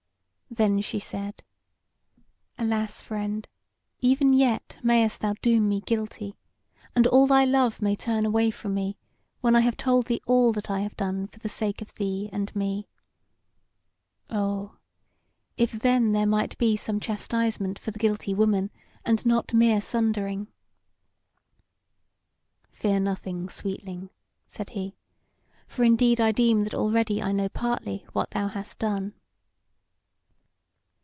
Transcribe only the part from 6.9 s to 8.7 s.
and all thy love may turn away